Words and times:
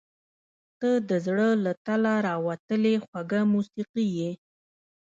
•ته 0.79 0.89
د 1.09 1.11
زړه 1.25 1.49
له 1.65 1.71
تله 1.85 2.13
راوتلې 2.27 2.93
خوږه 3.05 3.41
موسیقي 3.53 4.05
یې. 4.17 4.31